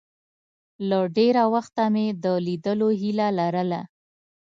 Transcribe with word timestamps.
له 0.89 0.99
ډېره 1.17 1.43
وخته 1.53 1.83
مې 1.93 2.05
د 2.23 2.25
لیدلو 2.45 2.89
هیله 3.01 3.27
لرله. 3.39 3.81